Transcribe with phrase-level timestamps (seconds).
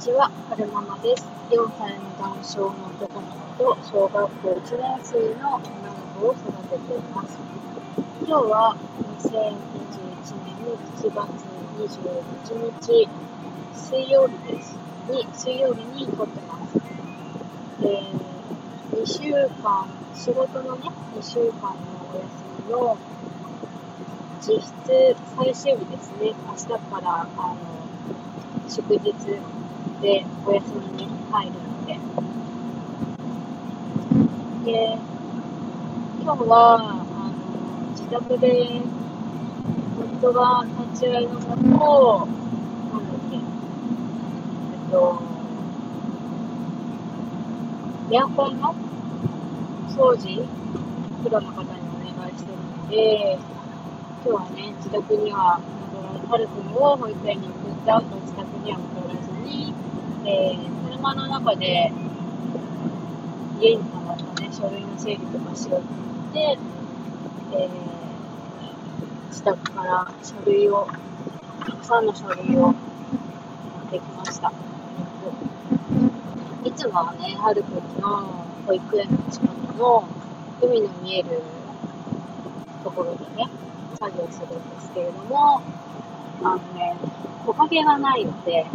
[0.00, 1.28] ちは、はるままです。
[1.50, 6.40] 4歳の男性の男の子と小学校1年生の女の子を育
[6.72, 7.36] てています。
[8.24, 8.76] 今日は
[9.20, 10.56] 2021年
[10.96, 11.28] 7月
[11.76, 13.08] 21日
[13.74, 14.74] 水曜日です。
[15.10, 16.80] に、水曜日に撮ってます。
[17.82, 21.76] えー、2週間、仕事のね、2週間の
[22.08, 22.26] お休
[22.64, 22.96] みの
[24.40, 26.32] 実質最終日ですね。
[26.48, 27.56] 明日からあの
[28.66, 29.12] 祝日
[30.00, 30.64] でお休
[30.96, 31.98] みに入るので。
[34.64, 34.98] で、
[36.22, 38.82] 今日は、あの、自宅で、
[40.20, 42.28] 夫が立ち会いのもと、
[42.92, 45.22] なんだっけ、えっと、
[48.12, 48.74] エアコンの
[49.88, 50.46] 掃除、
[51.22, 53.38] プロの方にお願いしてるので、
[54.24, 55.60] 今日はね、自宅には
[55.92, 58.99] 戻らはるくんを保育園に送った後、自宅には戻らずに、
[60.24, 61.92] えー、車の中で
[63.60, 66.58] 家に溜まったね、書類の整理とかしようと思って、
[67.52, 70.88] えー、自宅から書類を、
[71.66, 72.74] たくさんの書類を持っ
[73.90, 74.52] てきました。
[76.64, 80.06] いつもはね、はるくんの保育園の近くの
[80.62, 81.42] 海の見える
[82.84, 83.48] ところでね、
[83.98, 85.62] 作業するんですけれども、
[86.42, 86.94] あのね、
[87.46, 88.66] 木陰がないので、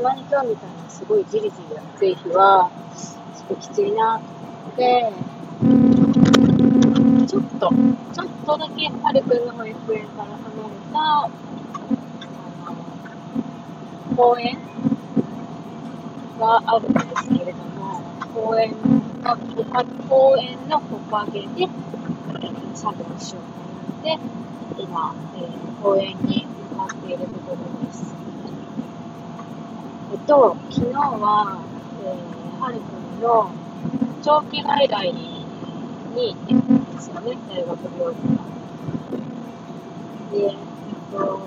[0.00, 5.12] さすがに今日みたいなすごいじりじり暑い日は、ちょっときついなと思って、
[7.28, 11.28] ちょっと、ちょっとだけはるくんの保育園から離れた、
[14.16, 14.58] 公園
[16.38, 18.00] があるんですけれども、
[18.32, 18.74] 公園
[19.22, 19.36] の、
[20.08, 21.68] 公園の木陰で、
[22.74, 23.40] 作業しよ
[24.00, 24.18] うで、
[24.78, 28.19] 今、えー、公園に向かっているところです。
[30.26, 31.62] と、昨日は、
[32.04, 33.50] えー、はるくんの
[34.22, 35.46] 長期外来に
[36.16, 38.50] 行ってたんですよね、大学病院が。
[40.32, 40.56] で、えっ
[41.10, 41.40] と、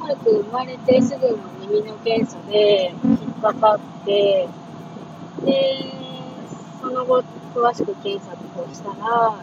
[0.00, 4.48] はるくん生まれてすぐの耳の検査で引っかかって、
[5.44, 6.04] で、
[6.80, 7.22] その後、
[7.54, 9.36] 詳しく検査をしたら、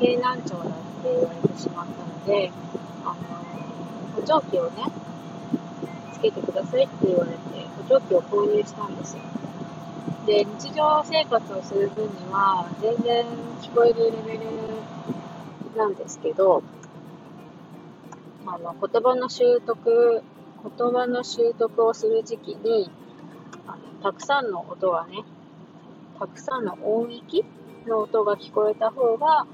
[0.00, 0.68] 経難聴だっ
[1.02, 2.50] て言われてしまったので、
[3.04, 3.14] あの、
[4.18, 4.82] 補聴器をね、
[6.12, 7.38] つけてくださいって言われて、
[7.88, 9.22] 補聴器を購入したんですよ。
[10.26, 13.24] で、日常生活をする分には、全然
[13.62, 14.40] 聞こえるレベル
[15.76, 16.64] なんですけど、
[18.44, 20.22] あの、言葉の習得、
[20.76, 22.90] 言葉の習得をする時期に、
[23.68, 25.22] あのたくさんの音がね、
[26.18, 27.44] たくさんの音域
[27.86, 29.46] の音が聞こえた方が、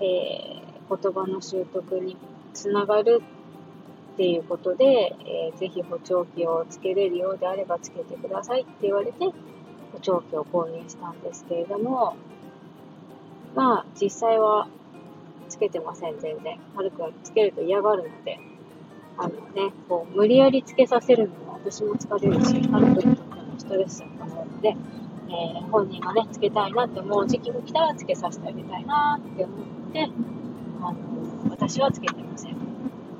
[0.00, 2.16] えー、言葉の習得に
[2.52, 3.22] つながる
[4.14, 9.26] っていうことで、えー、ぜひ補聴器をつけれるようであればつけてくださいって言われて、
[9.92, 12.16] 補聴器を購入したんですけれども、
[13.54, 14.68] まあ、実際は
[15.48, 16.58] つけてません、全然。
[16.74, 18.38] はるくんつけると嫌がるので、
[19.16, 24.76] あのね、こう、無理やりつけさせるのも私も疲れるし、はるくんにとってもストレスだと思うので、
[25.28, 30.08] えー、本人がね、つけたいなって思う時期が来たらつけさせてあげたいなって思って、
[30.80, 30.98] あの、
[31.50, 32.69] 私はつけてません。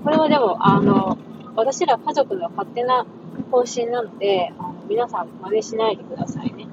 [0.03, 1.19] これはでも、あの、
[1.57, 3.05] 私ら家族の勝手な
[3.51, 6.67] 方針なので、あの皆さん真似しないでくださいね。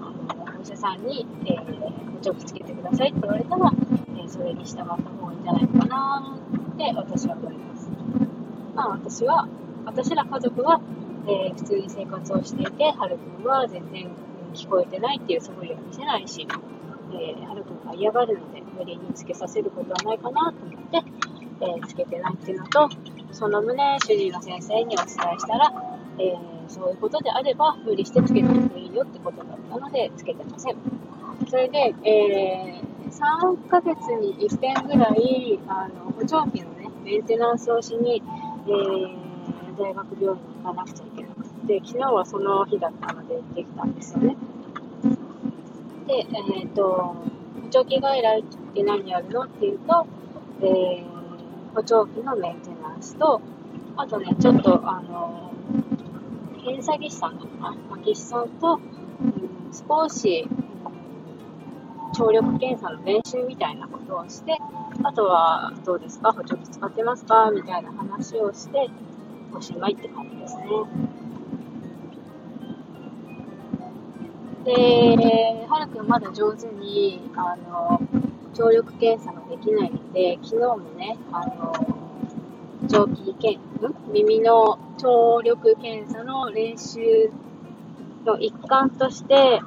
[0.00, 3.72] あのお医者さんに、えー、補聴器つけてくださいって言われたら、
[4.18, 6.38] えー、それに従った方がいいんじゃないのかな
[6.74, 7.90] って私は思います。
[8.74, 9.48] まあ私は、
[9.86, 10.80] 私ら家族は、
[11.26, 14.10] えー、普通に生活をしていて、はるくんは全然
[14.52, 16.46] 聞こえてないっていう素振りは見せないし、
[17.12, 22.88] えー、はるくんが嫌がるので、無理につけさせることはないかなと思って、えー、つけてないっていうのと、
[23.32, 25.72] その旨、主治医の先生にお伝えしたら、
[26.18, 26.38] えー、
[26.68, 30.76] そういうことであれば、無理してつけてもいいよってことだったので、つけてません。
[31.48, 38.22] それで、えー、3ヶ月に1遍ぐらい、あの、補聴器のね、メンテナンスをしに、
[38.66, 39.28] えー、
[39.78, 44.36] 大学病院に行かなくちゃいけなくて、昨日はその日だったので行ってきたんですよね。
[46.06, 47.14] で、えっ、ー、と、
[47.62, 48.44] 補聴器外来っ
[48.74, 50.06] て何やるのっていうと、
[50.62, 51.17] えー、
[51.74, 53.40] 補聴器のメンテナンスと、
[53.96, 55.52] あとね、ちょっと、あの、
[56.62, 58.80] 検査技師さんのかな、技師さんと、うん、
[59.72, 60.48] 少し、
[62.14, 64.56] 聴力検査の練習みたいなことをして、
[65.04, 66.32] あとは、どうですか？
[66.32, 67.50] 補聴器使ってますか？
[67.50, 68.88] みたいな話をして、
[69.54, 70.64] おしまいって感じですね。
[74.64, 78.00] で、はるくんまだ上手に、あの、
[78.54, 81.72] 聴力検査ができないので、昨日もね、あの、
[82.88, 83.60] 聴器検、
[84.12, 87.30] 耳の聴力検査の練習
[88.24, 89.60] の一環として、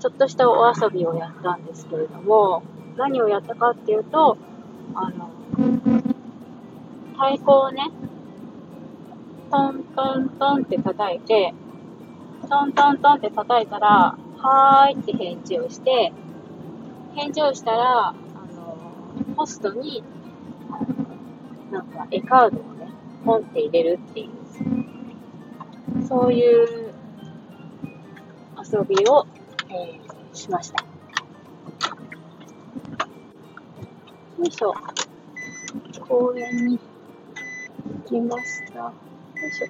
[0.00, 2.62] ちょっとしたお遊びをやったんですけれども、
[2.96, 4.38] 何をやったかっていうと、
[4.94, 5.28] あの、
[7.12, 7.90] 太鼓をね、
[9.50, 11.52] トントントンって叩いて、
[12.48, 16.10] トントントンって叩いたら、はーいって返事をして、
[17.14, 18.14] 返事をしたら、
[19.36, 20.02] ポストに、
[21.70, 22.88] なんか絵カードをね、
[23.24, 26.94] ポンって入れるっていう、そういう
[28.72, 29.26] 遊びを、
[29.68, 30.82] えー、しました。
[30.82, 30.88] よ
[34.44, 34.74] いしょ。
[36.08, 38.78] 公園に行きました。
[38.78, 38.92] よ
[39.48, 39.66] いしょ。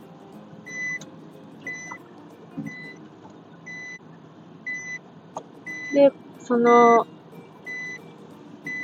[5.95, 7.07] で、その、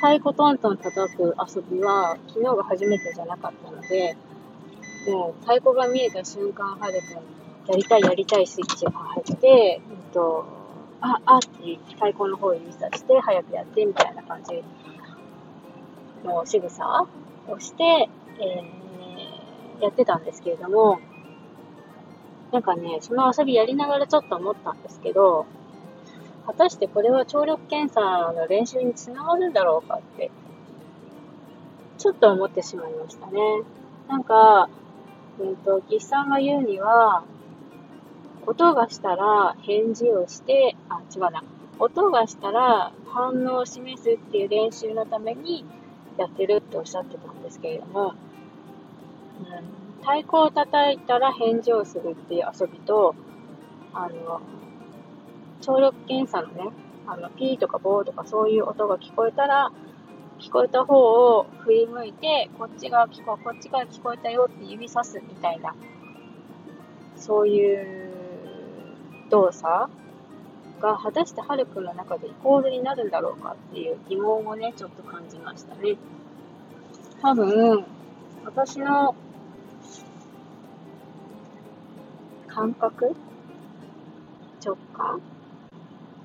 [0.01, 4.17] 太鼓トントン叩く遊びは、昨日が初めてじゃなかったので、
[5.07, 9.81] もう太鼓が見えた瞬間、はるくん、やりたいやりたいスイッチが入って、えっ
[10.13, 10.47] と、
[11.01, 11.49] あ、あって
[11.95, 14.63] 太鼓の方を指さして、早くやってみたいな感じ。
[16.25, 17.07] の仕草
[17.49, 21.01] をして、えー、やってたんですけれども、
[22.53, 25.47] なんかね、その遊びやりながらちょっと思ったんですけど、
[26.51, 28.01] 果たしてこれは聴力検査
[28.33, 30.33] の練習につながるんだろうかって、
[31.97, 33.41] ちょっと思ってしまいましたね。
[34.09, 34.69] なんか、
[35.39, 37.23] うんと、岸さんが言うには、
[38.47, 41.45] 音がしたら返事をして、あ、違うな。
[41.79, 45.65] 音がしたら反応を示すっていう練習のために
[46.19, 48.15] やってるっておっしゃってたんですけれども、
[49.39, 53.15] うん、太鼓を叩いたら返事をするっていう遊びと、
[53.95, 54.41] あの、
[55.61, 56.71] 聴力検査のね、
[57.07, 59.73] あの、ピーとかボーとかそういう音が聞こえたら、
[60.39, 65.75] 聞こえた方を振り向いて、こっちが聞こ、こっちから聞こえたよって指さすみたいな、
[67.17, 68.11] そういう
[69.31, 69.91] 動作
[70.81, 75.97] が果たしてハルくんの中でイコールになるんだろうかっていう疑問をね、ちょっと感じましたね。
[77.21, 77.85] 多分、
[78.47, 79.15] 私の
[82.47, 83.15] 感覚？
[84.65, 85.21] 直感？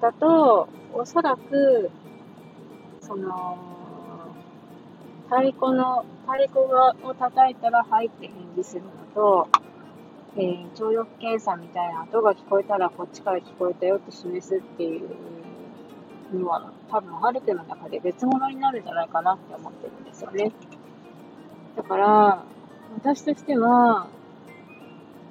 [0.01, 1.89] だと、おそらく、
[3.01, 3.57] その、
[5.29, 6.59] 太鼓の、太鼓
[7.03, 9.47] を叩いたら入って返事するのと、
[10.37, 15.09] えー、聴力検査みたいな音が聞こえたらこっちから聞こえたよって示すっていう
[16.33, 20.51] のは、多分、ハルテの中で別物になるんじゃないかなって思ってるんですよね。
[21.77, 22.43] だから、
[22.97, 24.07] 私としては、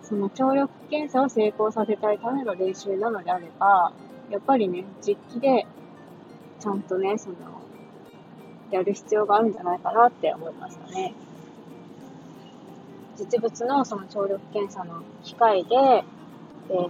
[0.02, 3.92] その聴力検査を成功させたいための練習なのであれば、
[4.30, 5.66] やっぱりね、実機で、
[6.60, 7.36] ちゃんとね、その、
[8.70, 11.14] やる必要があるんじゃないかなって思いましたね。
[13.16, 16.88] 実物のその聴力検査の機械で、えー、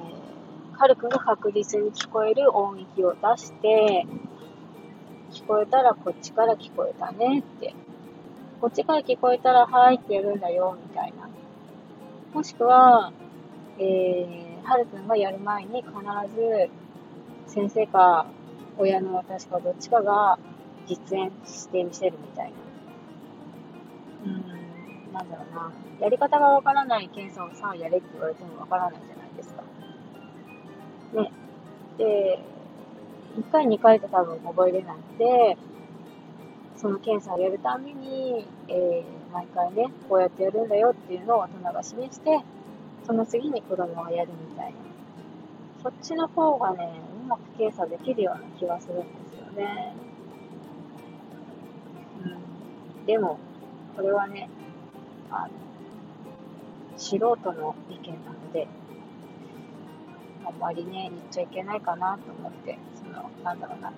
[0.72, 4.06] カルクが確実に聞こえる音域を出して、
[5.30, 7.74] 聞こえたらこっちから聞こえたねって、
[8.60, 11.28] こっちから聞こえたらはいってやるんだよみたいな。
[12.32, 13.12] もしくは、
[13.78, 15.92] えー、はるくんがやる前に必
[16.34, 16.70] ず
[17.46, 18.26] 先生か
[18.78, 20.38] 親の私かどっちかが
[20.86, 22.52] 実演してみせるみたいな。
[24.24, 25.72] うん、なんだろうな。
[26.00, 29.62] やり方がわからない検査をさあやれって言われてもわからないじゃないですか。
[31.14, 31.32] ね。
[31.98, 32.38] で、
[33.38, 35.56] 1回2回と多分覚えれないので、
[36.76, 42.40] その検査をやるために、えー、毎回ね、こうやってやるんだよっていうのを大人が示して、
[43.06, 44.78] その次に子供がやるみたいな。
[45.82, 46.92] そっちの方がね、
[47.24, 49.94] うまく計算できるような気がするんですよね。
[52.22, 53.06] うん。
[53.06, 53.38] でも、
[53.96, 54.50] これはね、
[55.30, 55.54] あの、
[56.98, 58.68] 素人の意見なので、
[60.46, 63.90] あんまりね、言っちゃいけないかなと思って、その、なんだろうな、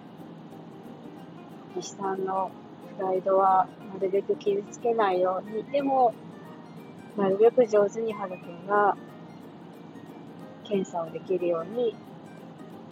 [1.74, 2.52] 岸さんの
[2.96, 6.14] プライドはなるべく傷つけないように、でも、
[7.16, 8.96] なるべく上手にはるくんが
[10.62, 11.96] 検査をできるように、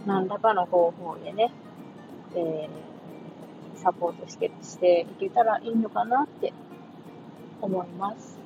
[0.07, 1.51] 何らかの方法でね、
[2.35, 6.53] えー、サポートしてしていけたらいいのかなって
[7.61, 8.39] 思います。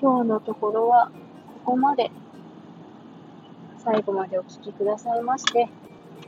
[0.00, 1.10] 今日のところは
[1.64, 2.10] ここまで
[3.78, 5.68] 最後までお聴きくださいまして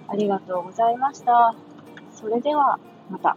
[0.09, 1.55] ありがとうございました。
[2.13, 2.79] それでは
[3.11, 3.37] また。